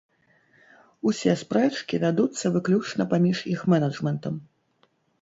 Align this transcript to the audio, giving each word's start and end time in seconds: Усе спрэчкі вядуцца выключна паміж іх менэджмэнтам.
Усе 1.11 1.35
спрэчкі 1.43 2.01
вядуцца 2.05 2.45
выключна 2.57 3.09
паміж 3.15 3.45
іх 3.55 3.61
менэджмэнтам. 3.75 4.45